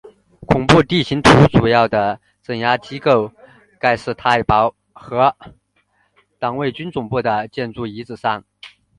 [0.47, 3.31] 恐怖地形图主要的镇压机构
[3.79, 5.35] 盖世太保和
[6.39, 8.43] 党卫军总部的建筑遗址上。